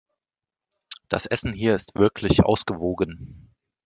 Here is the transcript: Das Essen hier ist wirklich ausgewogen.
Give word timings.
Das 1.09 1.27
Essen 1.27 1.53
hier 1.53 1.75
ist 1.75 1.93
wirklich 1.93 2.43
ausgewogen. 2.43 3.51